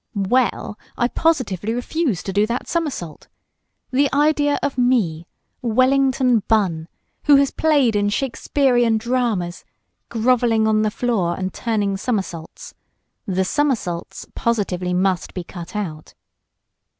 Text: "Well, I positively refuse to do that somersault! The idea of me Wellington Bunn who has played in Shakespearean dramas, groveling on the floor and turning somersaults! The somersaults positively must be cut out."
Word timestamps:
"Well, 0.15 0.79
I 0.97 1.09
positively 1.09 1.75
refuse 1.75 2.23
to 2.23 2.33
do 2.33 2.47
that 2.47 2.67
somersault! 2.67 3.27
The 3.91 4.11
idea 4.11 4.57
of 4.63 4.75
me 4.75 5.27
Wellington 5.61 6.39
Bunn 6.47 6.87
who 7.25 7.35
has 7.35 7.51
played 7.51 7.95
in 7.95 8.09
Shakespearean 8.09 8.97
dramas, 8.97 9.63
groveling 10.09 10.67
on 10.67 10.81
the 10.81 10.89
floor 10.89 11.35
and 11.37 11.53
turning 11.53 11.97
somersaults! 11.97 12.73
The 13.27 13.45
somersaults 13.45 14.25
positively 14.33 14.95
must 14.95 15.35
be 15.35 15.43
cut 15.43 15.75
out." 15.75 16.15